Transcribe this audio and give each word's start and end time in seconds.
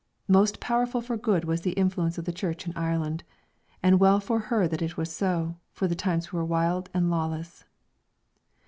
Most 0.27 0.59
powerful 0.59 0.99
for 0.99 1.15
good 1.15 1.45
was 1.45 1.61
the 1.61 1.73
influence 1.73 2.17
of 2.17 2.25
the 2.25 2.31
Church 2.33 2.65
in 2.65 2.73
Ireland, 2.75 3.23
and 3.83 3.99
well 3.99 4.19
for 4.19 4.39
her 4.49 4.67
that 4.67 4.81
it 4.81 4.97
was 4.97 5.15
so, 5.15 5.57
for 5.73 5.87
the 5.87 5.93
times 5.93 6.33
were 6.33 6.43
wild 6.43 6.89
and 6.91 7.11
lawless. 7.11 7.65